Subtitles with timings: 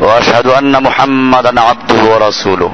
[0.00, 2.72] واشهد ان محمدا عبده ورسوله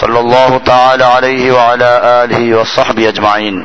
[0.00, 1.90] صلى الله تعالى عليه وعلى
[2.24, 3.56] اله وصحبه اجمعين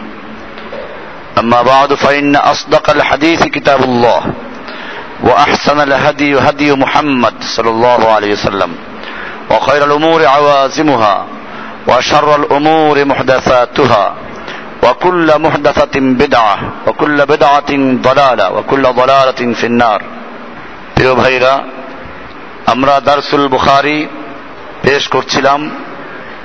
[1.39, 4.21] اما بعد فان اصدق الحديث كتاب الله
[5.23, 8.71] واحسن الهدي هدي محمد صلى الله عليه وسلم
[9.51, 11.25] وخير الامور عوازمها
[11.87, 14.13] وشر الامور محدثاتها
[14.83, 17.71] وكل محدثه بدعه وكل بدعه
[18.07, 20.01] ضلاله وكل ضلاله في النار
[20.95, 21.53] প্রিয় ভাইরা
[22.66, 24.08] আমরা দারসুল বুখারি
[24.82, 25.70] পেশ করছিলাম।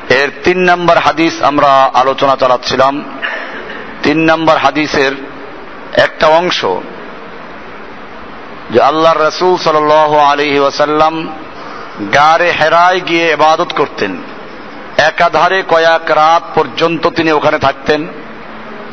[0.09, 3.03] এর তিন নম্বর হাদিস আমরা আলোচনা চালাচ্ছিলাম।
[4.03, 5.11] তিন নম্বর হাদিসের
[5.93, 6.65] একটা অংশ
[8.71, 9.91] যে আল্লাহ রসুল সাল
[10.31, 11.27] আলী ওয়াসাল্লাম
[12.13, 14.21] গারে হেরায় গিয়ে এবাদত করতেন।
[14.97, 18.07] একাধারে কয়েক রাত পর্যন্ত তিনি ওখানে থাকতেন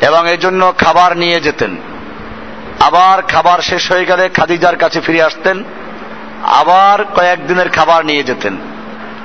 [0.01, 1.77] এবং এই জন্য খাবার নিয়ে যেতেন।
[2.79, 5.63] আবার খাবার শেষ হয়ে গেলে খাদিজার কাছে ফিরে আসতেন।
[6.43, 8.57] আবার কয়েকদিনের খাবার নিয়ে যেতেন।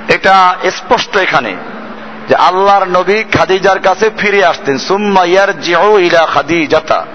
[0.07, 1.55] এটা স্পষ্ট এখানে
[2.29, 7.05] যে আল্লাহর নবী খাদিজার কাছে ফিরে আসতেন। সুম্মা ইয়ার জিও ইলা খাদিজাতা।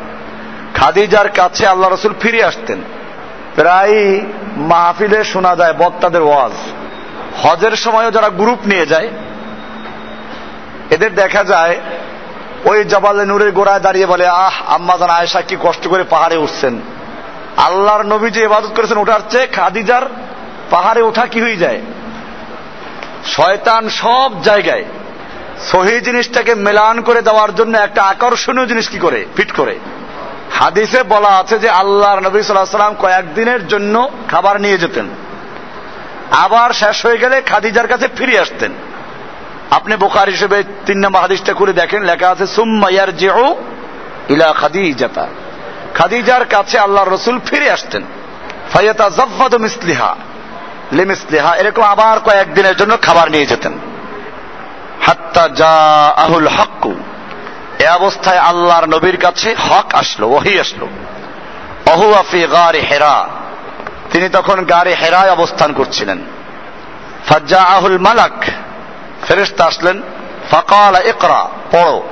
[0.74, 2.80] খাদিজার কাছে আল্লাহ রসুল ফিরে আসতেন।
[3.54, 4.20] প্রায়
[4.56, 6.52] মাহফিলে শোনা যায় বক্তাদের ওয়াজ।
[7.42, 9.08] হজের সময়ও যারা গ্রুপ নিয়ে যায়,
[10.90, 11.78] এদের দেখা যায়
[12.64, 16.80] ওই জবালে নূরের গোড়ায় দাঁড়িয়ে বলে, আহ আম্মাজান আয়েশা কি কষ্ট করে পাহাড়ে উঠছেন।
[17.66, 20.02] আল্লাহর নবী যে ইবাদত করেছেন ওঠার চেয়ে খাদিজার
[20.70, 21.80] পাহাড়ে ওঠা কি হয়ে যায়?
[23.26, 24.84] শয়তান সব জায়গায়
[25.72, 29.26] সহি জিনিসটাকে মেলান করে দেওয়ার জন্য একটা আকর্ষণীয় জিনিস কি করে?
[29.36, 29.78] ফিট করে।
[30.52, 35.08] হাদিসে বলা আছে যে আল্লাহর নবী সাল্লাম কয়েকদিনের জন্য খাবার নিয়ে যেতেন।
[36.30, 38.72] আবার শেষ হয়ে গেলে খাদিজার কাছে ফিরে আসতেন।
[39.70, 43.56] আপনি বোকার হিসেবে তিন নম্বর হাদিসটা করে দেখেন, লেখা আছে সুম্মাইয়ার জেও
[44.28, 45.26] ইলা খাদিজাতা।
[46.00, 48.02] খাদিজার কাছে আল্লাহ রসুল ফিরে আসতেন।
[48.72, 50.16] ফাইয়াতা জফাদ মিসলিহা।
[50.92, 53.78] লিমিসলিহা এরকম আবার কয়েকদিনের জন্য খাবার নিয়ে যেতেন।
[55.00, 55.72] হাত্তা যা
[56.16, 56.94] আহুল হক্কু।
[57.78, 60.88] এ অবস্থায় আল্লাহর নবীর কাছে হক আসলো, ওহি আসলো।
[61.86, 63.28] অহুয়াফি গারে হেরা।
[64.12, 66.18] তিনি তখন গারে হেরায় অবস্থান করছিলেন।
[67.28, 68.44] ফাজ্জা আহুল মালাক।
[69.28, 70.02] ফেরেস্তা আসলেন,
[70.50, 72.02] ফকাল একরা পড়ো।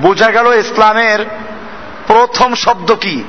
[0.00, 1.26] বোঝা গেল ইসলামের
[2.14, 3.24] প্রথম শব্দ কি?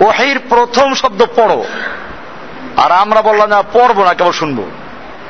[0.00, 1.64] ওহির প্রথম শব্দ পড়ো।
[2.76, 4.58] আর আমরা বললাম না, পড়ব না, কেবল শুনব।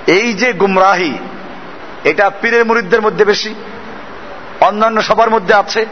[0.06, 1.18] এই যে গুমরাহি,
[2.04, 3.54] এটা পীরের মুরিদদের মধ্যে বেশি,
[4.60, 5.86] অন্যান্য সবার মধ্যে আছে।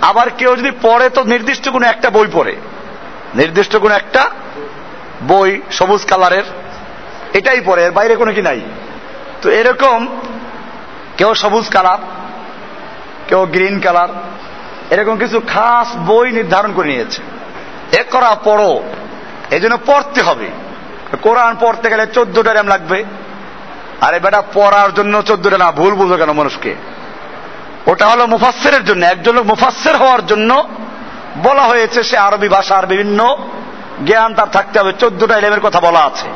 [0.00, 2.56] আবার কেউ যদি পড়ে তো নির্দিষ্ট কোনো একটা বই পড়ে।
[3.34, 4.22] নির্দিষ্ট কোনো একটা
[5.28, 6.46] বই, সবুজ কালারের,
[7.34, 8.60] এটাই পড়ে, এর বাইরে কোনো কি নাই।
[9.42, 9.98] তো এরকম
[11.16, 12.00] কেউ সবুজ কালার,
[13.28, 14.08] কেউ গ্রিন কালার
[14.90, 17.22] এরকম কিছু খাস বই নির্ধারণ করে নিয়েছে।
[17.98, 18.82] এ করা পড়ো।
[19.50, 20.46] এই জন্য পড়তে হবে।
[21.22, 23.04] কোরআন পড়তে গেলে চোদ্দটা র্যাম লাগবে।
[24.00, 26.74] আরে বেটা, পড়ার জন্য চোদ্দটা না, ভুল বুঝো কেন মানুষকে?
[27.86, 30.68] ওটা হলো মুফাসের জন্য। একজন লোক মুফাসের হওয়ার জন্য
[31.42, 33.36] বলা হয়েছে সে আরবি ভাষার বিভিন্ন
[34.06, 36.28] জ্ঞান তার থাকতে হবে। চোদ্দটা এলেমের কথা বলা আছে।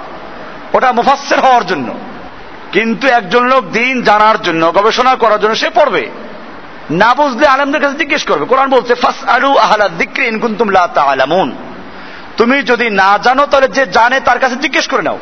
[0.74, 1.94] ওটা মুফাসের হওয়ার জন্য।
[2.72, 6.10] কিন্তু একজন লোক দিন জানার জন্য, গবেষণা করার জন্য সে পড়বে।
[6.90, 10.88] না বুঝলে আলমদের কাছে জিজ্ঞেস করবে। কোরআন বলছে ফাস আলু আহলা দিক্রি ইনকুন্তুম লা
[12.36, 15.18] তুমি যদি না জানো, তাহলে যে জানে তার কাছে জিজ্ঞেস করে নাও।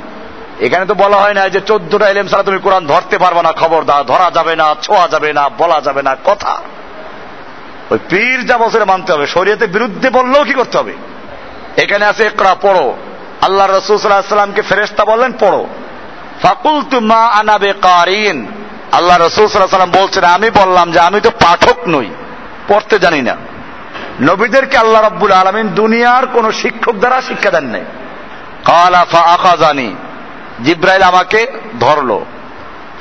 [0.61, 3.85] এখানে তো বলা হয় না যে চোদ্দটা এলেম ছাড়া তুমি কোরআন ধরতে পারবে না, খবর
[3.85, 6.61] দা ধরা যাবে না, ছোঁয়া যাবে না, বলা যাবে না, কথা।
[7.91, 10.95] ওই পীর যা বছরে মানতে হবে। শরীয়তের বিরুদ্ধে বললেও কি করতে হবে?
[11.77, 12.97] এখানে আছে একরা পড়ো।
[13.41, 15.67] আল্লাহ রসুল সাল্লাহ সাল্লামকে ফেরেস্তা বললেন, পড়ো।
[16.43, 18.47] ফাকুল মা আনাবে কারিন
[18.93, 22.09] আল্লাহ রসুল সাল্লাম বলছেন, আমি বললাম যে আমি তো পাঠক নই,
[22.69, 23.35] পড়তে জানি না।
[24.29, 27.85] নবীদেরকে আল্লাহ রব্বুল আলমিন দুনিয়ার কোন শিক্ষক দ্বারা শিক্ষা দেন নাই।
[28.65, 29.89] কালা ফা আখাজানি,
[30.65, 31.41] জিব্রাইল আমাকে
[31.81, 32.19] ধরলো,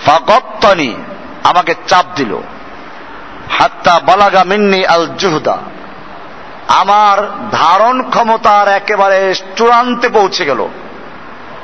[0.06, 0.92] ফাগত্তানি,
[1.44, 2.34] আমাকে চাপ দিল।
[3.58, 5.58] হাত্তা বালাগা মিন্নি আল জুহদা,
[6.82, 7.18] আমার
[7.52, 9.20] ধারণ ক্ষমতার একেবারে
[9.58, 10.62] চূড়ান্তে পৌঁছে গেল।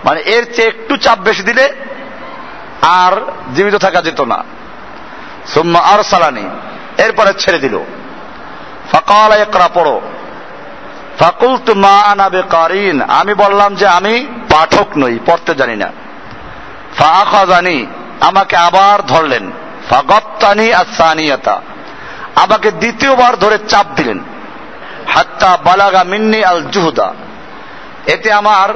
[0.05, 1.65] মানে এর চেয়ে একটু চাপ বেশি দিলে
[2.85, 3.13] আর
[3.55, 4.43] জীবিত থাকা যেত না।
[5.47, 6.45] সুম্মা আর সালানি
[6.97, 7.75] এরপরে ছেড়ে দিল।
[8.91, 10.01] ফকাল একরা পড়ো।
[11.19, 14.15] ফাকুলতু মা আনাবে কারিন আমি বললাম যে আমি
[14.49, 15.89] পাঠক নই, পড়তে জানি না।
[16.97, 17.85] ফাখা জানি
[18.21, 19.51] আমাকে আবার ধরলেন।
[19.89, 21.61] ফাগত্তানি আসানিয়াতা,
[22.35, 24.19] আমাকে দ্বিতীয়বার ধরে চাপ দিলেন।
[25.07, 27.13] হাত্তা বালাগা মিন্নি আল জুহুদা,
[28.07, 28.69] এতে আমার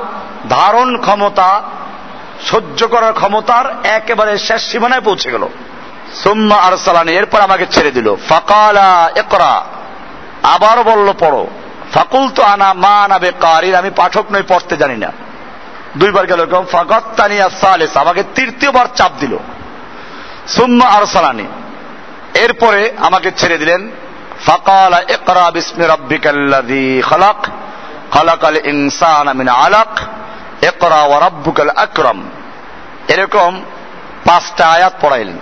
[0.49, 1.61] ধারণ ক্ষমতা
[2.45, 5.47] সহ্য করার ক্ষমতার একেবারে শেষ সীমানায় পৌঁছে গেল।
[6.23, 9.65] সুম্মা আর সালানি এরপর আমাকে ছেড়ে দিল। ফাকালা একরা
[10.43, 11.47] আবার বলল, পড়ো।
[11.93, 15.11] ফাকুল তো আনা মা আনাবে কারির আমি পাঠক নই, পড়তে জানি না।
[15.97, 19.37] দুইবার গেল, এরকম ফাগত্তানি সালেস আমাকে তৃতীয়বার চাপ দিল।
[20.47, 21.47] সুম্মা আর সালানি
[22.33, 23.91] এরপরে আমাকে ছেড়ে দিলেন।
[24.45, 27.47] ফাকালা একরা বিসমি রব্বিকাল্লাযী খালাক,
[28.11, 29.99] খালাকাল ইনসানা মিন আলাক।
[30.61, 32.29] একরা ও রাব্বুকাল আকরম।
[33.07, 33.61] এরকম
[34.25, 35.39] পাঁচটা আয়াত পড়াইলেন।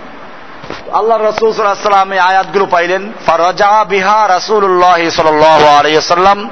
[0.92, 6.50] আল্লাহ রসুল সাল্লাম এই আয়াতগুলো পাইলেন, ফারজা বিহা রাসুল্লাহ সাল্লাম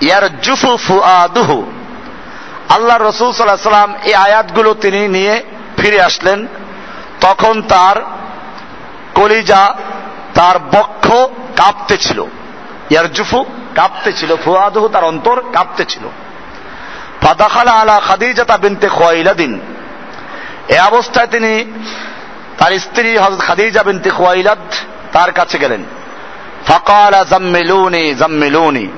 [0.00, 1.72] ইয়ার জুফু ফুয়াদুহু
[2.68, 5.42] আল্লাহ রসুল সাল্লাহ সাল্লাম এই আয়াতগুলো তিনি নিয়ে
[5.76, 6.46] ফিরে আসলেন।
[7.20, 7.96] তখন তার
[9.14, 9.74] কলিজা,
[10.34, 11.10] তার বক্ষ
[11.56, 12.24] কাঁপতে ছিল।
[12.90, 13.44] ইয়ার জুফু
[13.74, 16.08] কাঁপতে ছিল ফুয়াদুহু তার অন্তর কাঁপতে ছিল।
[17.22, 19.60] ফাদাখালা আলা খাদিজাতা বিনতে খোয়াইলাদিন।
[20.68, 21.64] এ অবস্থায় তিনি
[22.58, 24.58] তার স্ত্রী হজরত খাদিজা বিনতে খোয়াইলাদ
[25.12, 25.84] তার কাছে গেলেন।
[26.66, 28.88] ফাকালা জাম্মিলুনি জাম্মিলুনি।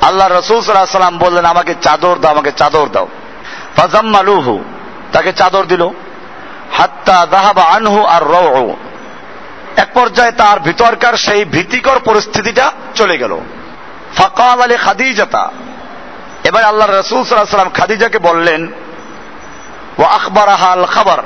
[0.00, 3.08] আল্লাহ রসুল সাল্লাম বললেন, আমাকে চাদর দাও, আমাকে চাদর দাও।
[3.76, 4.64] ফাজাম্মালুহু,
[5.12, 5.88] তাকে চাদর দিল।
[6.72, 8.74] হাত্তা দাহাবা আনহু আর রৌ
[9.76, 13.40] এক পর্যায়ে তার ভিতরকার সেই ভীতিকর পরিস্থিতিটা চলে গেল।
[14.16, 15.50] ফাকাল আলী খাদিজাতা
[16.48, 18.66] এবার আল্লাহ রসুল সাল্লাম খাদিজাকে বললেন
[19.98, 21.18] ও আখবর হাল খাবার।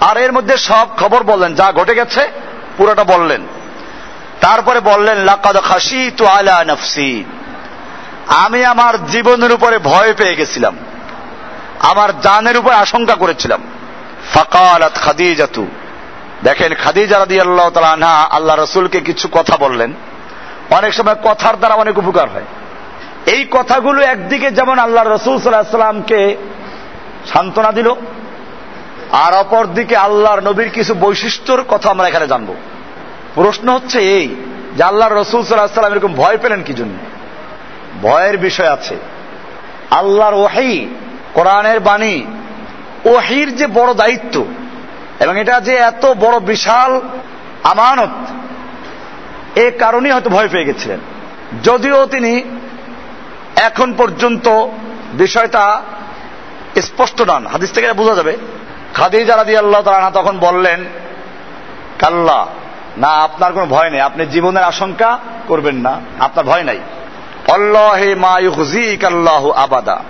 [0.00, 2.28] আর এর মধ্যে সব খবর বললেন, যা ঘটে গেছে,
[2.76, 3.46] পুরোটা বললেন।
[4.40, 7.24] তারপরে বললেন, লাকাদ খাসি তু আলা নফসি।
[8.26, 10.76] আমি আমার জীবনের উপরে ভয় পেয়ে গেছিলাম।
[11.80, 13.62] আমার জানের উপর আশঙ্কা করেছিলাম।
[14.34, 15.66] ফাকালাত খাদিজাতু।
[16.42, 19.92] দেখেন, খাদিজা রাদি আল্লাহ তালা আল্লাহ রসুলকে কিছু কথা বললেন।
[20.70, 22.44] অনেক সময় কথার দ্বারা অনেক উপকার হয়।
[23.32, 26.20] এই কথাগুলো একদিকে যেমন আল্লাহ রসুল সাল্লাহ সাল্লামকে
[27.26, 27.88] সান্ত্বনা দিল,
[29.24, 32.50] আর অপর দিকে আল্লাহর নবীর কিছু বৈশিষ্ট্যর কথা আমরা এখানে জানব।
[33.34, 34.26] প্রশ্ন হচ্ছে এই,
[34.76, 36.96] যে আল্লাহ রসুল সাল্লাহ সাল্লাম এরকম ভয় পেলেন কি জন্য?
[38.02, 38.96] ভয়ের বিষয় আছে।
[39.90, 40.88] আল্লাহর ওয়াহি
[41.34, 42.16] কোরআনের বাণী,
[43.04, 44.44] ওহির যে বড় দায়িত্ব,
[45.20, 47.00] এবং এটা যে এত বড় বিশাল
[47.62, 48.16] আমানত,
[49.58, 51.00] এ কারণেই হয়তো ভয় পেয়ে গেছিলেন।
[51.64, 52.32] যদিও তিনি
[53.62, 54.66] এখন পর্যন্ত
[55.14, 55.82] বিষয়টা
[56.82, 58.36] স্পষ্ট নন হাদিস থেকে বোঝা যাবে।
[58.94, 60.84] খাদিজা রাদি আল্লাহ তালা তখন বললেন,
[61.98, 62.46] কাল্লা,
[62.98, 65.18] না, আপনার কোনো ভয় নেই। আপনি জীবনের আশঙ্কা
[65.48, 66.78] করবেন না। আপনার ভয় নাই।
[69.56, 70.00] আবাদা।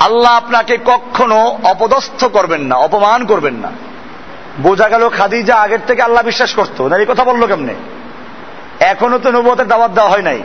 [0.00, 3.72] আল্লাহ আপনাকে কখনো অপদস্থ করবেন না, অপমান করবেন না।
[4.60, 7.74] বোঝা গেল খাদিজা আগের থেকে আল্লাহ বিশ্বাস করতো। না এই কথা বলল কেমনে?
[8.80, 10.42] এখনও তো নবতের দাবাত দেওয়া হয় নাই।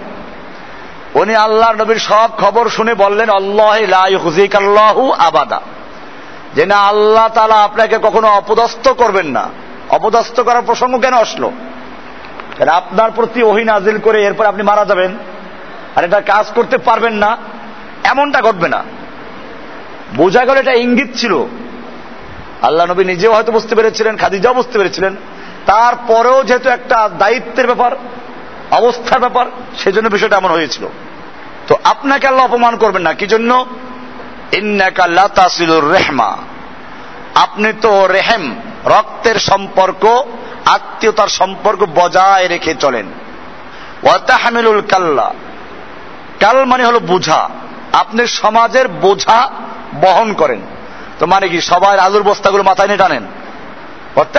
[1.16, 5.62] উনি আল্লাহর নবীর সব খবর শুনে বললেন, আল্লাহ আল্লাহু আবাদা।
[6.56, 9.50] যে না, আল্লাহ তালা আপনাকে কখনো অপদস্থ করবেন না।
[9.90, 11.52] অপদস্থ করার প্রসঙ্গ কেন আসলো?
[12.72, 15.18] আপনার প্রতি ওহি নাজিল করে এরপর আপনি মারা যাবেন?
[15.96, 17.38] আর এটা কাজ করতে পারবেন না,
[18.04, 18.84] এমনটা ঘটবে না।
[20.16, 21.46] বোঝা গেল এটা ইঙ্গিত ছিল।
[22.62, 25.16] আল্লাহ নবী নিজেও হয়তো বুঝতে পেরেছিলেন, খাদিজাও বুঝতে পেরেছিলেন।
[25.66, 27.92] তারপরেও যেহেতু একটা দায়িত্বের ব্যাপার,
[28.72, 29.46] অবস্থার ব্যাপার,
[29.78, 30.88] সেজন্য বিষয়টা এমন হয়েছিল।
[31.72, 33.66] তো আপনাকে আল্লাহ অপমান করবেন না। কি জন্য?
[35.92, 36.38] রেহমা।
[37.36, 40.24] আপনি তো রেহেম, রক্তের সম্পর্ক,
[40.66, 43.06] আত্মীয়তার সম্পর্ক বজায় রেখে চলেন।
[44.04, 45.34] ওয়াতাহামিলুল কাল্লা।
[46.40, 47.50] কাল মানে হলো বোঝা।
[47.94, 49.52] আপনি সমাজের বোঝা
[50.02, 50.62] বহন করেন।
[51.20, 53.24] তো মানে কি, সবার আলুর বস্তাগুলো মাথায় নিয়ে টানেন।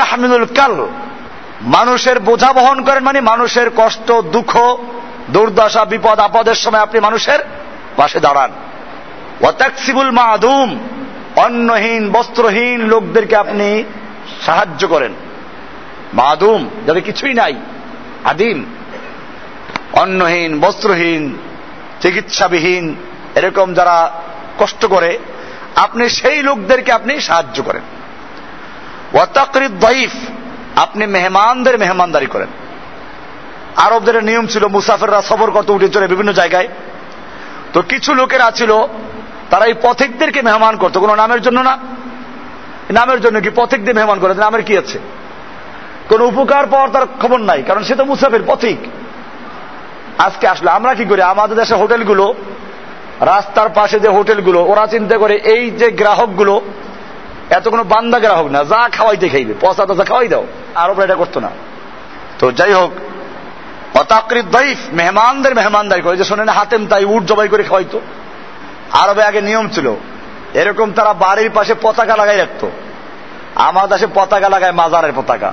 [0.01, 0.87] হামিদুল কাল।
[1.63, 4.77] মানুষের বোঝা বহন করেন মানে মানুষের কষ্ট, দুঃখ
[5.33, 7.39] দুর্দশা, বিপদ, আপদের সময় আপনি মানুষের
[7.97, 8.53] পাশে দাঁড়ান।
[9.41, 10.89] ওয়াতাকসিবুল মাদুম,
[11.37, 13.85] অন্নহীন, বস্ত্রহীন লোকদেরকে আপনি
[14.47, 15.13] সাহায্য করেন।
[16.15, 17.55] মাদুম, যাদের কিছুই নাই,
[18.25, 18.65] আদিম,
[19.93, 21.39] অন্নহীন, বস্ত্রহীন,
[22.01, 22.95] চিকিৎসাবিহীন,
[23.35, 24.13] এরকম যারা
[24.59, 25.19] কষ্ট করে,
[25.77, 27.83] আপনি সেই লোকদেরকে আপনি সাহায্য করেন।
[29.13, 30.11] ওয়াতাকরিদ দইফ,
[30.77, 32.49] আপনি মেহমানদের মেহমানদারি করেন।
[33.77, 36.69] আরবদের নিয়ম ছিল মুসাফেররা সফর করতে উঠে চলে বিভিন্ন জায়গায়।
[37.73, 38.87] তো কিছু লোকেরা ছিল,
[39.51, 41.79] তারা এই পথিকদেরকে মেহমান করতো। কোনো নামের জন্য না?
[42.91, 43.51] নামের জন্য কি?
[43.51, 44.99] পথিকদের মেহমান করে। নামের কি আছে?
[46.09, 48.77] কোন উপকার পাওয়ার তার খবর নাই, কারণ সে তো মুসাফির, পথিক।
[50.19, 51.23] আজকে আসলে আমরা কি করি?
[51.23, 52.35] আমাদের দেশে হোটেলগুলো,
[53.21, 56.61] রাস্তার পাশে যে হোটেলগুলো, ওরা চিন্তা করে এই যে গ্রাহকগুলো,
[57.51, 61.41] এত কোনো বান্দা গ্রাহক না, যা খাওয়াইতে খাইবে, পচা তচা খাওয়াই দাও। আরবরা এটা করতো
[61.41, 61.51] না।
[62.39, 62.93] তো যাই হোক
[63.95, 68.01] অতাকৃত দাইফ মেহমানদের মেহমানদারি করে। যে শোনেন হাতেম তাই উঠ জবাই করে খাওয়াইতো।
[68.93, 69.87] আরবে আগে নিয়ম ছিল,
[70.55, 72.71] এরকম তারা বাড়ির পাশে পতাকা লাগাই রাখতো।
[73.55, 75.53] আমার দেশে পতাকা লাগায় মাজারের পতাকা।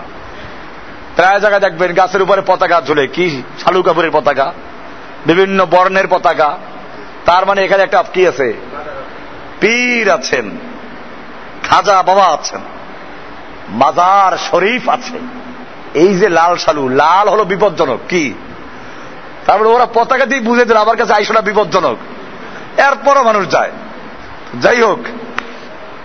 [1.16, 4.48] প্রায় জায়গায় দেখবেন গাছের উপরে পতাকা ঝুলে। কি শালু কাপুরের পতাকা,
[5.26, 6.50] বিভিন্ন বর্ণের পতাকা।
[7.26, 8.54] তার মানে এখানে একটা কি আছে?
[9.60, 10.46] পীর আছেন,
[11.64, 12.62] খাজা বাবা আছেন,
[13.70, 15.18] মাজার শরীফ আছে।
[15.94, 18.34] এই যে লাল সালু, লাল হলো বিপজ্জনক, কি?
[19.46, 21.98] তারপরে ওরা পতাকা দিয়ে বুঝে দিল, আমার কাছে আইসোটা বিপজ্জনক।
[22.80, 23.72] এরপরও মানুষ যায়।
[24.62, 25.00] যাই হোক,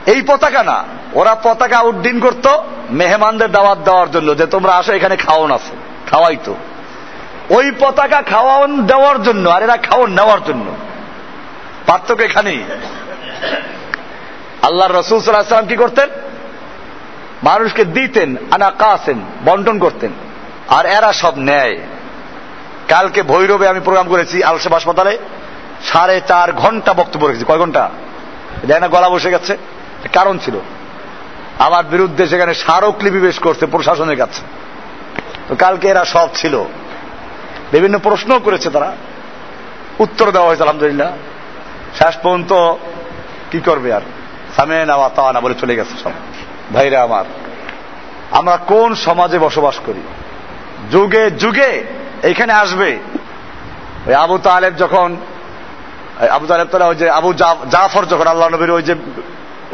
[0.07, 2.57] এই পতাকা না, ওরা পতাকা উড্ডীন করত
[2.91, 5.77] মেহমানদের দাওয়াত দেওয়ার জন্য, যে তোমরা আসো, এখানে খাওয়ান আছে
[6.11, 6.55] খাওয়াই তো।
[7.51, 10.75] ওই পতাকা খাওয়ান দেওয়ার জন্য, আর এরা খাওয়ান নেওয়ার জন্য।
[11.87, 12.65] পার্থক্য এখানেই।
[14.63, 16.09] আল্লাহ রসুল সাল্লাহ সাল্লাম কি করতেন?
[17.45, 20.13] মানুষকে দিতেন আনা কাসেন বন্টন করতেন।
[20.69, 21.79] আর এরা সব নেয়
[22.89, 25.19] কালকে ভৈরবে আমি প্রোগ্রাম করেছি আলসেব হাসপাতালে,
[25.85, 27.91] সাড়ে চার ঘণ্টা বক্তব্য রেখেছি। কয় ঘণ্টা?
[28.67, 29.57] দেয় না, গলা বসে গেছে।
[30.13, 30.55] কারণ ছিল,
[31.59, 34.43] আমার বিরুদ্ধে সেখানে স্মারকলিপি পেশ করছে প্রশাসনের কাছে।
[35.49, 36.65] তো কালকে এরা সব ছিল।
[37.73, 38.97] বিভিন্ন প্রশ্ন করেছে তারা।
[39.99, 41.17] উত্তর দেওয়া হয়েছে, আলহামদুলিল্লাহ।
[42.03, 42.53] শেষ পর্যন্ত
[43.51, 44.01] কি করবে আর?
[44.57, 46.13] সামে নেওয়া তা না বলে চলে গেছে সব।
[46.73, 47.25] ভাইরা আমার,
[48.31, 50.03] আমরা কোন সমাজে বসবাস করি?
[50.91, 51.71] যুগে যুগে
[52.23, 52.99] এইখানে আসবে।
[54.07, 55.17] ওই আবু তালেব যখন
[56.31, 57.33] আবু তালেব তারা ওই যে আবু
[57.71, 58.95] জাফর যখন আল্লাহ নবীর ওই যে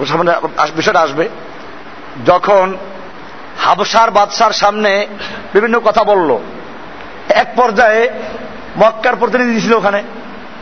[0.09, 0.33] সামনে
[0.77, 1.29] বিষয়টা আসবে,
[2.27, 2.77] যখন
[3.59, 5.07] হাবসার বাদশার সামনে
[5.53, 6.39] বিভিন্ন কথা বলল।
[7.29, 8.11] এক পর্যায়ে
[8.79, 10.03] মক্কার প্রতিনিধি ছিল ওখানে।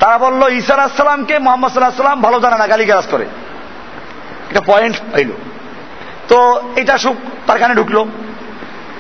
[0.01, 3.25] তারা বলল, ঈসা আসসালামকে মোহাম্মদ সাল্লাহ সাল্লাম ভালো জানে না, গালিগালাজ করে।
[4.49, 5.31] একটা পয়েন্ট পাইল।
[6.29, 7.17] তো এটা সুখ
[7.47, 8.07] তার কানে ঢুকলো।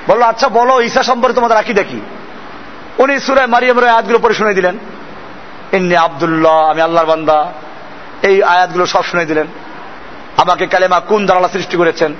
[0.07, 2.01] বলল আচ্ছা বলো ঈশা সম্পর্কে তোমাদের রাখি দেখি
[2.99, 4.79] উনি সুরায় মারিয়ামের আয়াতগুলো পরে শুনে দিলেন।
[5.73, 7.53] ইন্নি আবদুল্লাহ, আমি আল্লাহর বান্দা।
[8.23, 9.47] এই আয়াতগুলো সব শুনে দিলেন।
[10.37, 12.15] আমাকে কালেমা কোন দালালা সৃষ্টি করেছেন?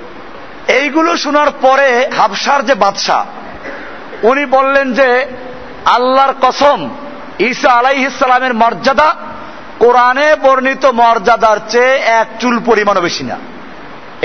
[0.67, 3.25] এইগুলো শোনার পরে হাবসার যে বাদশাহ,
[4.23, 5.25] উনি বললেন যে,
[5.85, 6.89] আল্লাহর কসম,
[7.39, 9.15] ঈসা আলাইহিসালামের মর্যাদা
[9.79, 13.37] কোরআনে বর্ণিত মর্যাদার চেয়ে এক চুল পরিমাণও বেশি না।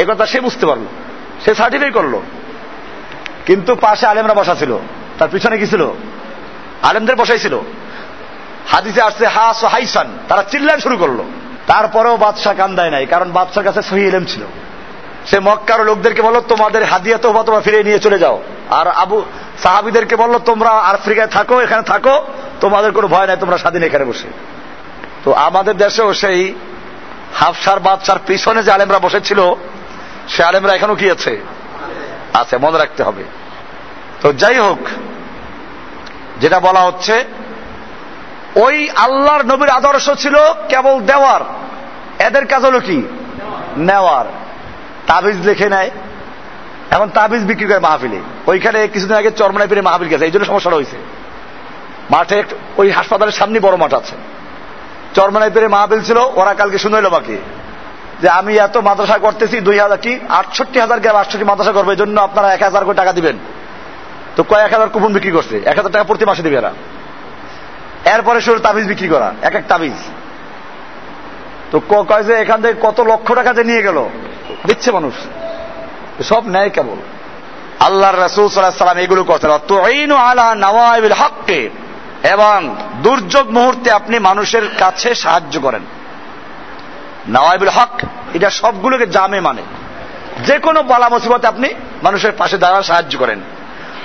[0.02, 0.84] কথা সে বুঝতে পারল।
[1.44, 2.20] সে সার্টিফাই করল।
[3.46, 4.78] কিন্তু পাশে আলেমরা বসা ছিল।
[5.18, 5.90] তার পিছনে কি ছিল?
[6.82, 7.58] আলেমদের বসাই ছিল।
[8.66, 11.18] হাদিসে আসছে হাস ও হাইসান তারা চিল্লান শুরু করল।
[11.66, 14.42] তারপরেও বাদশাহ কান্দায় নাই, কারণ বাদশার কাছে সহি এলেম ছিল।
[15.26, 19.22] সে মক্কার লোকদেরকে বলল, তোমাদের হাদিয়া তো তোমরা ফিরে নিয়ে চলে যাও। আর আবু
[19.62, 22.24] সাহাবিদেরকে বলল, তোমরা আফ্রিকায় থাকো, এখানে থাকো।
[22.60, 24.28] তোমাদের কোনো ভয় নাই, তোমরা স্বাধীন এখানে বসে।
[25.24, 26.54] তো আমাদের দেশেও সেই
[27.34, 29.54] হাফসার বাদশার পিছনে যে আলেমরা বসেছিল
[30.28, 31.40] সে আলেমরা এখনও কি আছে?
[32.34, 33.24] আছে, মনে রাখতে হবে।
[34.20, 34.78] তো যাই হোক,
[36.40, 37.24] যেটা বলা হচ্ছে,
[38.56, 40.36] ওই আল্লাহর নবীর আদর্শ ছিল
[40.68, 41.40] কেবল দেওয়ার।
[42.18, 43.02] এদের কাজ হলো কি?
[43.76, 44.24] নেওয়ার।
[45.06, 45.90] তাবিজ লিখে নেয়
[46.90, 50.76] এখন তাবিজ বিক্রি করে মাহফিলে। ওইখানে কিছুদিন আগে চরমনায় পেরে মাহফিল গেছে, এই জন্য সমস্যাটা
[50.76, 50.96] হয়েছে।
[52.10, 52.42] মাঠে
[52.76, 54.16] ওই হাসপাতালের সামনে বড় মাঠ আছে।
[55.14, 57.36] চরমনায় পেরে মাহফিল ছিল, ওরা কালকে শুনে বাকি।
[58.22, 60.18] যে আমি এত মাদ্রাসা করতেছি দুই হাজার কি?
[60.28, 63.38] আটষট্টি হাজার গ্রাম আটষট্টি মাদ্রাসা করব, এই জন্য আপনারা এক হাজার করে টাকা দিবেন।
[64.36, 65.56] তো কয়েক হাজার কুপন বিক্রি করছে?
[65.64, 66.72] এক হাজার টাকা প্রতি মাসে দিবে এরা।
[68.04, 69.92] এরপরে শুরু তাবিজ বিক্রি করা, এক এক তাবিজ।
[71.70, 74.08] তো কয় যে এখান থেকে কত লক্ষ টাকা যে নিয়ে গেল?
[74.66, 75.14] দিচ্ছে মানুষ।
[76.28, 76.96] সব নেয় কেবল।
[77.80, 79.50] আল্লাহর রসুল সাল্লাম এগুলো করতেন।
[82.32, 85.80] এবং দুর্যোগ মুহূর্তে আপনি মানুষের কাছে সাহায্য করেন।
[87.28, 88.00] নওয়াইবুল হক,
[88.34, 89.62] এটা সবগুলোকে জামে মানে।
[90.46, 91.68] যে কোনো বালা মুসিবতে আপনি
[92.02, 93.40] মানুষের পাশে দাঁড়ান সাহায্য করেন।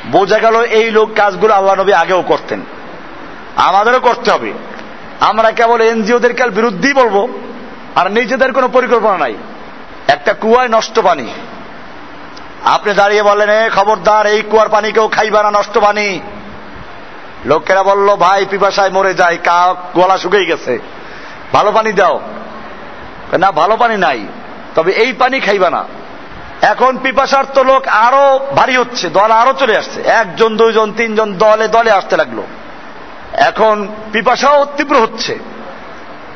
[0.06, 2.62] বোঝা গেল এই লোক কাজগুলো আল্লাহ নবী আগেও করতেন।
[3.56, 4.54] আমাদেরও করতে হবে।
[5.20, 7.28] আমরা কেবল এনজিওদের কাল বিরুদ্ধেই বলব,
[7.96, 9.36] আর নিজেদের কোনো পরিকল্পনা নাই।
[10.08, 11.34] একটা কুয়ায় নষ্ট পানি।
[12.64, 16.20] আপনি দাঁড়িয়ে বললেন, এ খবরদার, এই কুয়ার পানি কেউ খাইবা না, নষ্ট পানি।
[17.46, 20.80] লোকেরা বলল, ভাই, পিপাসায় মরে যায় কা, গলা শুকিয়ে গেছে।
[21.54, 22.22] ভালো পানি দাও।
[23.38, 24.25] না, ভালো পানি নাই।
[24.75, 25.86] তবে এই পানি খাইবা না।
[26.62, 31.67] এখন পিপাসার তো লোক আরও ভারী হচ্ছে, দল আরও চলে আসছে। একজন, দুইজন, তিনজন দলে
[31.67, 32.41] দলে আসতে লাগল।
[33.33, 35.39] এখন পিপাসাও তীব্র হচ্ছে।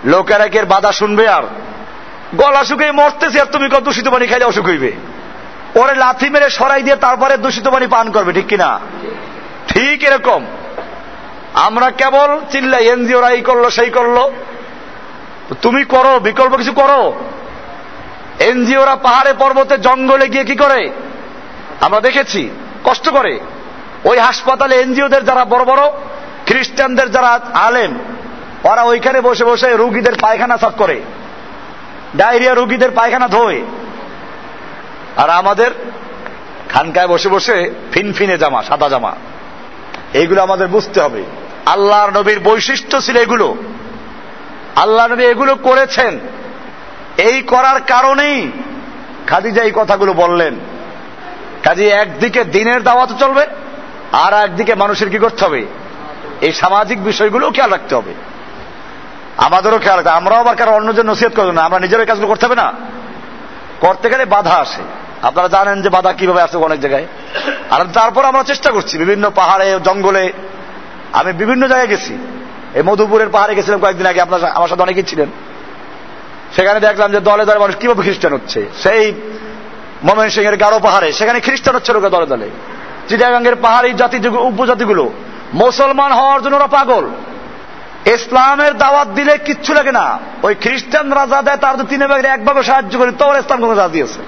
[0.05, 1.43] লোকের একের বাধা শুনবে আর।
[2.35, 4.91] গলা শুকিয়ে মরতেছে আর তুমি কত দূষিত পানি খাইলে অসুখ হইবে।
[5.75, 8.79] ওরে লাথি মেরে সরাই দিয়ে তারপরে দূষিত পানি পান করবে, ঠিক কিনা?
[9.67, 10.45] ঠিক এরকম।
[11.53, 14.31] আমরা কেবল চিল্লাই এনজিওরা এই করল, সেই করল।
[15.61, 17.13] তুমি করো, বিকল্প কিছু করো।
[18.39, 20.89] এনজিওরা পাহাড়ে পর্বতে, জঙ্গলে গিয়ে কি করে?
[21.81, 22.49] আমরা দেখেছি,
[22.83, 23.39] কষ্ট করে।
[24.05, 25.89] ওই হাসপাতালে এনজিওদের যারা বড় বড়,
[26.45, 27.99] খ্রিস্টানদের যারা আলেম,
[28.63, 31.01] ওরা ওইখানে বসে বসে রুগীদের পায়খানা সাফ করে।
[32.15, 33.61] ডায়রিয়া রুগীদের পায়খানা ধোয়।
[35.17, 35.71] আর আমাদের
[36.69, 39.15] খানকায় বসে বসে ফিনফিনে জামা, সাদা জামা।
[40.13, 41.23] এইগুলো আমাদের বুঝতে হবে।
[41.65, 43.55] আল্লাহর নবীর বৈশিষ্ট্য ছিল এগুলো।
[44.75, 46.19] আল্লাহ নবী এগুলো করেছেন।
[47.17, 48.51] এই করার কারণেই
[49.27, 50.55] খাদিজা এই কথাগুলো বললেন।
[51.63, 53.45] কাজে একদিকে দিনের দাওয়াত চলবে,
[54.11, 55.65] আর একদিকে মানুষের কি করতে হবে?
[56.41, 58.13] এই সামাজিক বিষয়গুলো খেয়াল রাখতে হবে।
[59.37, 62.55] আমাদেরও খেয়াল রাখতে আমরাও আবার কারও অন্যজন নসিহত করব না, আমরা নিজের কাজগুলো করতে হবে
[62.55, 62.73] না।
[63.79, 64.81] করতে গেলে বাধা আসে।
[65.21, 67.07] আপনারা জানেন যে বাধা কীভাবে আসে অনেক জায়গায়।
[67.71, 70.33] আর তারপর আমরা চেষ্টা করছি, বিভিন্ন পাহাড়ে, জঙ্গলে।
[71.13, 72.32] আমি বিভিন্ন জায়গায় গেছি।
[72.73, 75.27] এই মধুপুরের পাহাড়ে গেছিলাম কয়েকদিন আগে, আপনার আমার সাথে অনেকেই ছিলেন।
[76.55, 79.13] সেখানে দেখলাম যে দলে দলে মানুষ কীভাবে খ্রিস্টান হচ্ছে। সেই
[80.03, 82.49] মোমেন সিং এর গারো পাহাড়ে, সেখানে খ্রিস্টান হচ্ছে লোকে দলে দলে।
[83.09, 85.11] চিটাগাঙ্গের পাহাড়ি জাতি উপজাতিগুলো,
[85.53, 87.09] মুসলমান হওয়ার জন্য ওরা পাগল।
[88.05, 92.63] ইসলামের দাওয়াত দিলে কিচ্ছু লাগে না। ওই খ্রিস্টান রাজা দেয়, তার তিনে ভাগের এক ভাগে
[92.63, 94.19] সাহায্য করে তো ইসলাম কোনো রাজি আছে।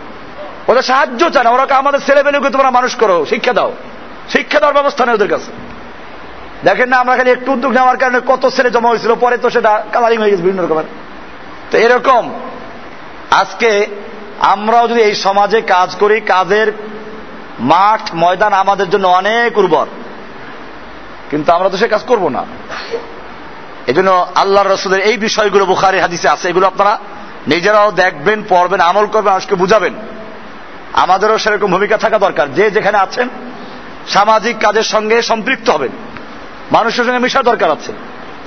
[0.67, 3.73] ওদের সাহায্য চায় না, ওরা আমাদের ছেলে পেলেকে তোমরা মানুষ করো, শিক্ষা দাও।
[4.29, 5.64] শিক্ষা দেওয়ার ব্যবস্থা নেই ওদের কাছে।
[6.63, 9.83] দেখেন না, আমরা খালি একটু উদ্যোগ নেওয়ার কারণে কত ছেলে জমা হয়েছিল, পরে তো সেটা
[9.91, 10.83] কালারিং হয়ে গেছে বিভিন্ন রকমের।
[11.71, 12.39] তো এরকম,
[13.31, 13.87] আজকে
[14.39, 16.73] আমরাও যদি এই সমাজে কাজ করি, কাজের
[17.59, 19.85] মাঠ, ময়দান আমাদের জন্য অনেক উর্বর।
[21.29, 22.45] কিন্তু আমরা তো সে কাজ করব না।
[23.87, 26.99] এই জন্য আল্লাহ রসুলের এই বিষয়গুলো বুখারি হাদিসে আছে, এগুলো আপনারা
[27.47, 29.93] নিজেরাও দেখবেন, পড়বেন, আমল করবেন, মানুষকে বুঝাবেন।
[30.93, 33.29] আমাদেরও সেরকম ভূমিকা থাকা দরকার। যে যেখানে আছেন,
[34.07, 35.89] সামাজিক কাজের সঙ্গে সম্পৃক্ত হবেন।
[36.71, 37.91] মানুষের সঙ্গে মিশা দরকার আছে।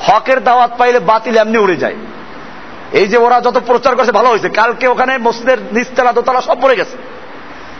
[0.01, 1.97] হকের দাওয়াত পাইলে বাতিল এমনি উড়ে যায়।
[2.93, 6.77] এই যে ওরা যত প্রচার করছে, ভালো হয়েছে। কালকে ওখানে মসজিদের নিচতলা দোতলা সব পড়ে
[6.77, 6.97] গেছে।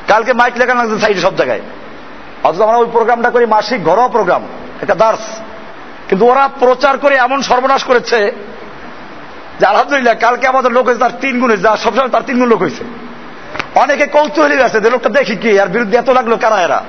[0.09, 1.61] কালকে মাইক লেখানো লাগছে সাইডে সব জায়গায়।
[2.43, 4.43] অথচ আমরা ওই প্রোগ্রামটা করি মাসিক ঘরোয়া প্রোগ্রাম,
[4.83, 5.21] একটা দার্স।
[6.09, 8.33] কিন্তু ওরা প্রচার করে এমন সর্বনাশ করেছে
[9.61, 12.61] যে আলহামদুলিল্লাহ, কালকে আমাদের লোক হয়েছে তার তিন গুণে যা সবসময় তার তিন গুণ লোক
[12.61, 12.85] হয়েছে।
[13.75, 16.85] অনেকে কৌতূহলী আছে যে লোকটা দেখি কি আর বিরুদ্ধে এত লাগল কারা এরা?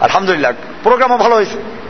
[0.00, 1.85] আলহামদুলিল্লাহ, প্রোগ্রামও ভালো হয়েছে।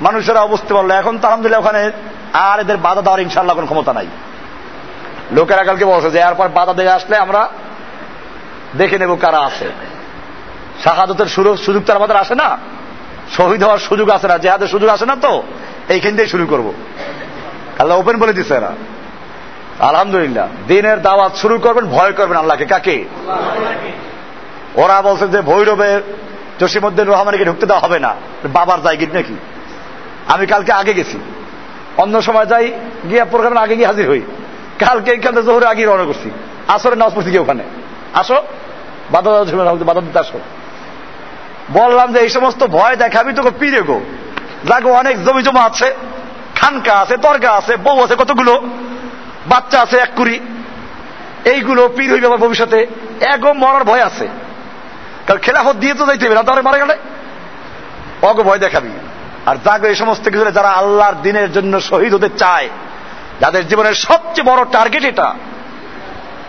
[0.00, 1.90] মানুষেরা বুঝতে পারল, এখন তো আলহামদুলিল্লাহ ওখানে
[2.32, 4.06] আর এদের বাধা দেওয়ার ইনশাল্লাহ কোনো ক্ষমতা নাই।
[5.32, 7.48] লোকেরা কালকে বলছে যে এরপর বাধা দিয়ে আসলে আমরা
[8.78, 9.70] দেখে নেব কারা আছে।
[10.84, 12.58] শাহাদতের সুযোগ সুযোগ তো আমাদের আসে না।
[13.36, 15.42] শহীদ হওয়ার সুযোগ আসে না, জেহাদের সুযোগ আসে না তো,
[15.88, 16.72] এইখান দিয়ে শুরু করব।
[17.78, 18.72] আল্লাহ ওপেন বলে দিচ্ছে এরা।
[19.80, 23.04] আলহামদুলিল্লাহ, দিনের দাওয়াত শুরু করবেন, ভয় করবেন আল্লাহকে। কাকে?
[24.74, 26.00] ওরা বলছে যে, ভৈরবের
[26.60, 29.34] জসিমুদ্দিন রহমানকে ঢুকতে দেওয়া হবে না। বাবার জায়গির নাকি?
[30.28, 31.18] আমি কালকে আগে গেছি।
[31.96, 32.72] অন্য সময় যাই,
[33.10, 34.20] গিয়ে প্রোগ্রামের আগে গিয়ে হাজির হই।
[34.78, 36.30] কালকে এখানে জোহরে আগে রওনা করছি।
[36.68, 37.62] আসরে নামাজ পড়ছি গিয়ে ওখানে।
[38.14, 38.42] আসো
[39.10, 39.30] বাধা
[39.84, 40.40] বাধা দিতে আসো।
[41.72, 44.00] বললাম যে, এই সমস্ত ভয় দেখাবি তোকে পিড়ে গো।
[44.64, 45.94] যাগো অনেক জমি জমা আছে,
[46.54, 48.62] খানকা আছে তরকা আছে, বউ আছে, কতগুলো?
[49.46, 50.40] বাচ্চা আছে, এক কুড়ি।
[51.44, 52.86] এইগুলো পীর হইবে আমার ভবিষ্যতে।
[53.34, 54.28] এগো, মরার ভয় আছে।
[55.26, 56.96] কারণ খেলাফত দিয়ে তো যাইতে হবে না, তাহলে মারা গেলে?
[58.22, 58.88] অগো, ভয় দেখাবি।
[59.46, 62.68] আর যাগো এই সমস্ত কিছু যারা আল্লাহর দিনের জন্য শহীদ হতে চায়,
[63.40, 65.34] যাদের জীবনের সবচেয়ে বড় টার্গেট এটা,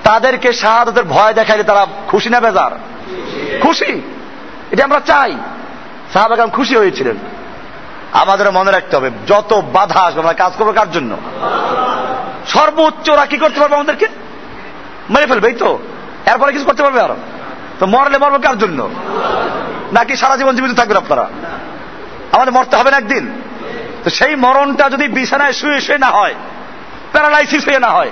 [0.04, 2.72] তাদেরকে শাহাদতের ভয় দেখাইলে তারা খুশি না বেজার?
[3.60, 4.02] খুশি।
[4.72, 5.36] এটা আমরা চাই।
[6.14, 7.16] সাহাবাগাম খুশি হয়েছিলেন।
[8.14, 11.18] আমাদের মনে রাখতে হবে, যত বাধা আসবে, আমরা কাজ করব কার জন্য?
[12.48, 14.08] সর্বোচ্চ ওরা কি করতে পারবে আমাদেরকে?
[15.10, 15.80] মেরে ফেলবে, এই তো।
[16.26, 17.16] এরপরে কিছু করতে পারবে আরও।
[17.80, 18.90] তো মরলে মরবে কার জন্য?
[19.94, 21.30] নাকি সারা জীবন জীবিত থাকবেন আপনারা?
[22.32, 23.42] আমাদের মরতে হবে না একদিন।
[24.04, 26.36] তো সেই মরণটা যদি বিছানায় শুয়ে শুয়ে না হয়,
[27.12, 28.12] প্যারালাইসিস হয়ে না হয়,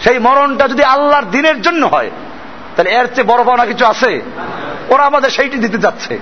[0.00, 2.10] সেই মরণটা যদি আল্লাহর দিনের জন্য হয়,
[2.76, 4.22] তাহলে এর চেয়ে বড় পাওনা কিছু আছে?
[4.88, 6.18] ওরা আমাদের সেইটি দিতে যাচ্ছে।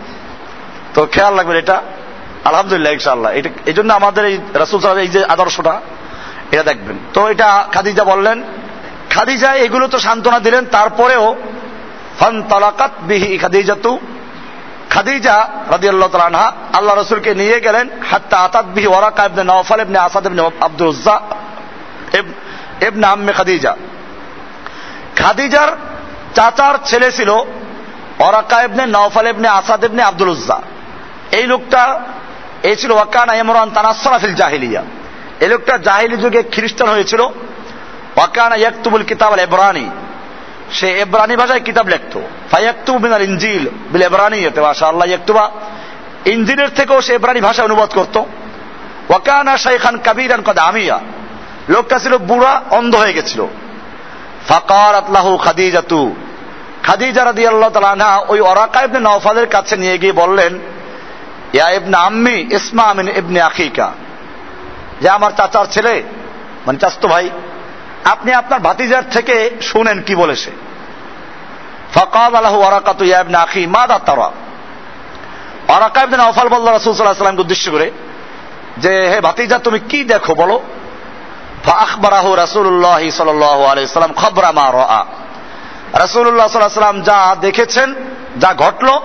[0.94, 1.82] তো খেয়াল রাখবেন এটা।
[2.44, 5.80] আলহামদুলিল্লাহ, ইনশাআল্লাহ। এটা এই জন্য আমাদের এই রাসুল সাহেব এই যে আদর্শটা,
[6.50, 8.42] এটা দেখবেন। তো এটা খাদিজা বললেন
[9.10, 11.36] খাদিজা এগুলো তো সান্ত্বনা দিলেন, তারপরেও
[12.18, 13.98] ফান তালাকাত বিহি খাদিজাতু
[14.94, 15.36] খাদিজা
[15.70, 20.26] রাদি আল্লাহ তালানহা আল্লাহ রসুলকে নিয়ে গেলেন, হাত্তা আতাত বিহি Waraqa ibn Nawfal ibn Asad
[20.26, 21.16] ibn Abdul Uzza
[22.88, 23.72] ibn আম্মে Khadija.
[25.16, 25.70] খাদিজার
[26.34, 27.30] চাচার ছেলে ছিল
[28.26, 30.58] Waraqa ibn Nawfal ibn Asad ibn Abdul Uzza.
[31.38, 31.82] এই লোকটা,
[32.62, 34.82] এই ছিল ওয়াকানা ইমরান তানাসরাফিল জাহিলিয়া।
[35.40, 37.22] এই লোকটা জাহিলি যুগে খ্রিস্টান হয়েছিল।
[38.16, 39.86] ওয়াকানা ইয়াকতুবুল কিতাব আল এবরানি
[40.72, 45.50] সে এব্রানি ভাষায় কিতাব লিখতো। ফায়াক্তুব মিনাল ইনজিল বিল এব্রানি এতে মাশা আল্লাহ ইয়াকতুবা।
[46.24, 48.16] ইনজিলের থেকেও সে এব্রানি ভাষায় অনুবাদ করত।
[49.08, 51.00] ওয়াকানা শাইখান কাবিরান কদ আমিয়া।
[51.68, 53.46] লোকটা ছিল বুড়া, অন্ধ হয়ে গেছিল।
[54.48, 56.16] ফাকার আতলাহু খাদিজাতু।
[56.82, 60.58] খাদিজা রাদি আল্লাহ তালা ওই অরাকা ইবনে নওফালের কাছে নিয়ে গিয়ে বললেন,
[61.52, 63.92] ইয়া ইবনে আম্মি, ইসমা আমিন ইবনে আখিকা।
[65.00, 66.02] যে আমার চাচার ছেলে
[66.66, 67.30] মানে চাস্তো ভাই
[68.04, 70.50] আপনি আপনার ভাতিজার থেকে শুনেন কি বলে সে
[71.94, 74.30] ফকাল আলাহু ওরাকাতু ইয়া ইবনে আখি মা দা তারা?
[75.68, 77.90] ওরাকা ইবনে নওফাল বলল, রাসূল সাল্লাল্লাহু আলাইহি উদ্দেশ্য করে
[78.78, 80.62] যে, হে ভাতিজা, তুমি কি দেখো বলো?
[81.64, 85.04] ফাখবরাহু রাসূলুল্লাহ সাল্লাল্লাহু আলাইহি সাল্লাম খবরা মা রাআ।
[85.98, 87.94] রাসূলুল্লাহ সাল্লাল্লাহু আলাইহি যা দেখেছেন,
[88.36, 89.00] যা ঘটলো,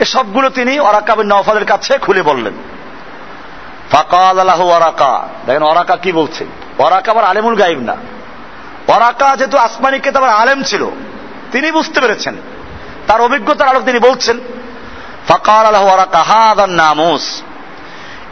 [0.00, 2.52] এ সবগুলো তিনি ওরাকা বিন নওফালের কাছে খুলে বললেন।
[3.90, 6.46] ফাকাল আলাহু ওরাকা দেখেন ওরাকা কি বলছে?
[6.78, 7.96] ওরাকা আবার আলেমুল গাইব না।
[8.88, 10.90] ওরাকা যেহেতু আসমানি কেতাবের আলেম ছিল,
[11.52, 12.36] তিনি বুঝতে পেরেছেন।
[13.06, 14.40] তার অভিজ্ঞতার আলোক তিনি বলছেন,
[15.28, 17.42] ফাকাল আলাহু ওরাকা হাদান নামুস।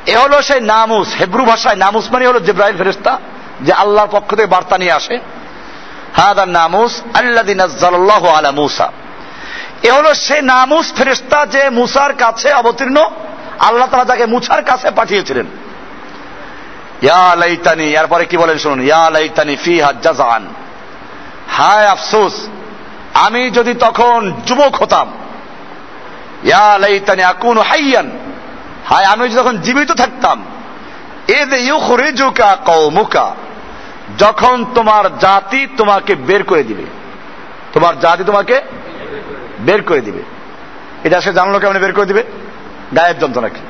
[0.07, 3.19] এ হলো সেই নামুস, হেব্রু ভাষায় নামুস মানে হলো জিব্রাইল ফেরেস্তা
[3.61, 5.19] যে আল্লাহর পক্ষ থেকে বার্তা নিয়ে আসে।
[6.17, 8.93] হাদান নামুস আল্লাদিন আলা মুসা।
[9.83, 13.05] এ হলো সেই নামুস ফেরেস্তা যে মুসার কাছে অবতীর্ণ,
[13.59, 15.47] আল্লাহ তালা তাকে মুসার কাছে পাঠিয়েছিলেন।
[17.05, 20.47] ইয়া লাইতানি, এরপরে কি বলেন শুনুন, ইয়া লাইতানি ফি হাজান
[21.49, 22.49] হায় আফসোস,
[23.15, 25.13] আমি যদি তখন যুবক হতাম,
[26.45, 28.11] ইয়া লাইতানি আকুন হাইয়ান।
[28.87, 30.45] হায়, আমি যদি তখন জীবিত থাকতাম
[31.29, 33.35] এদ ইউখরিজুকা কওমুকা,
[34.19, 36.85] যখন তোমার জাতি তোমাকে বের করে দিবে।
[37.73, 38.61] তোমার জাতি তোমাকে
[39.61, 40.23] বের করে দিবে।
[41.05, 42.23] এটা সে জানলো কেমন বের করে দিবে?
[42.97, 43.61] গায়েব যন্ত্র নাকি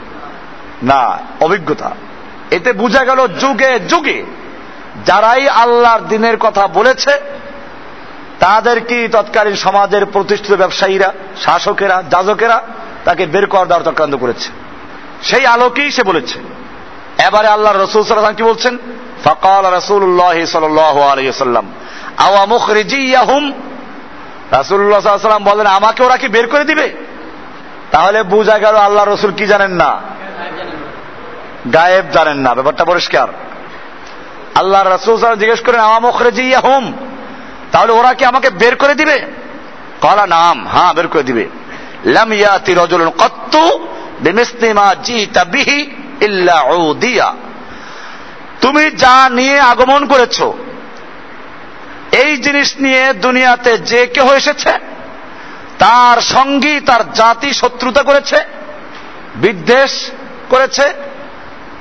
[0.83, 1.91] না, অভিজ্ঞতা।
[2.51, 4.25] এতে বোঝা গেল যুগে যুগে
[5.07, 7.11] যারাই আল্লাহর দিনের কথা বলেছে,
[8.41, 11.13] তাদের কি তৎকালীন সমাজের প্রতিষ্ঠিত ব্যবসায়ীরা,
[11.45, 12.63] শাসকেরা, যাজকেরা
[13.05, 14.51] তাকে বের করে দেওয়ার চক্রান্ত করেছে?
[15.23, 16.39] সেই আলোকেই সে বলেছে।
[17.27, 18.79] এবারে আল্লাহ রসুল সাল্লাম কি বলছেন?
[19.25, 21.73] ফকাল রসুল্লাহ সাল্লাম
[22.19, 23.53] আওয়া মুখরিজিয়াহুম?
[24.51, 26.93] রাসুল্লাহ সাল্লাম বলেন, আমাকে ওরা কি বের করে দিবে?
[27.91, 30.01] তাহলে বোঝা গেল আল্লাহ রসুল কি জানেন না।
[31.73, 33.29] গায়েব জানেন না, ব্যাপারটা পরিষ্কার।
[34.55, 36.85] আল্লাহ রসুল জিজ্ঞেস করেন আমা মুখরিজিয়াহুম?
[37.73, 39.17] তাহলে ওরা কি আমাকে বের করে দিবে?
[40.01, 41.45] কলা, নাম হ্যাঁ বের করে দিবে।
[42.05, 42.75] লাম ইয়াতি
[43.19, 43.65] কত্তু
[44.21, 45.79] বিমিসলিমা জিতা বিহি
[46.21, 47.35] ইল্লা উদিয়া।
[48.61, 50.43] তুমি যা নিয়ে আগমন করেছ,
[52.13, 54.73] এই জিনিস নিয়ে দুনিয়াতে যে কেউ এসেছে,
[55.79, 58.39] তার সঙ্গী তার জাতি শত্রুতা করেছে,
[59.37, 59.93] বিদ্বেষ
[60.51, 60.93] করেছে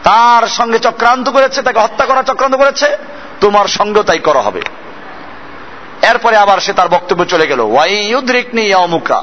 [0.03, 2.87] তার সঙ্গে চক্রান্ত করেছে, তাকে হত্যা করার চক্রান্ত করেছে,
[3.41, 4.61] তোমার সঙ্গে তাই করা হবে।
[6.09, 9.21] এরপরে আবার সে তার বক্তব্য চলে গেল ওয়াইউদ্রিকনি অমুকা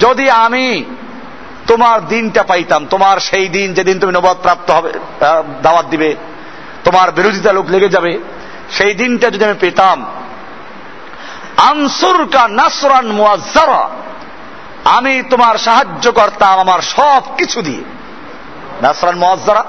[0.00, 0.66] যদি আমি
[1.66, 4.90] তোমার দিনটা পাইতাম, তোমার সেই দিন যেদিন তুমি নবাদ প্রাপ্ত হবে
[5.62, 6.10] দাওয়াত দিবে,
[6.84, 8.12] তোমার বিরোধিতা লোক লেগে যাবে,
[8.76, 9.98] সেই দিনটা যদি আমি পেতাম,
[11.70, 13.08] আনসুরকা নাসরান
[14.96, 17.82] আমি তোমার সাহায্য করতাম আমার সব কিছু দিয়ে
[18.82, 19.64] নাসরান মুয়াজ্জারা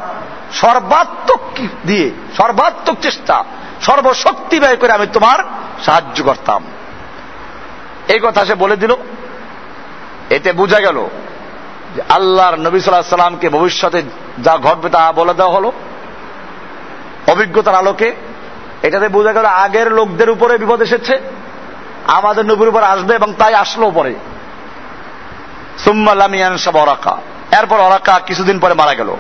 [0.54, 1.40] সর্বাত্মক
[1.86, 3.44] দিয়ে, সর্বাত্মক চেষ্টা,
[3.82, 5.40] সর্বশক্তি ব্যয় করে আমি তোমার
[5.86, 6.64] সাহায্য করতাম।
[8.08, 8.96] এই কথা সে বলে দিল।
[10.30, 11.08] এতে বোঝা গেল
[11.96, 14.02] যে আল্লাহর নবী সাল্লাহ সাল্লামকে ভবিষ্যতে
[14.40, 15.72] যা ঘটবে তা বলে দেওয়া হলো।
[17.28, 18.16] অভিজ্ঞতার আলোকে
[18.84, 21.20] এটাতে বোঝা গেল আগের লোকদের উপরে বিপদ এসেছে,
[22.08, 24.16] আমাদের নবীর উপর আসবে এবং তাই আসলো পরে।
[25.78, 27.18] সুম্মালামিয়ান অরাকা
[27.58, 29.16] এরপর অরাকা কিছুদিন পরে মারা গেল।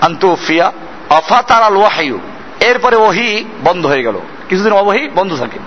[0.00, 0.72] আন্তু ফিয়া
[1.10, 2.18] অফা তারাল ওয়াহাইউ
[2.60, 5.58] এরপরে ওহি বন্ধ হয়ে গেল। কিছুদিন অবহি বন্ধ থাকে।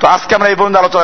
[0.00, 1.02] তো আজকে আমরা এই পর্যন্ত আলোচনা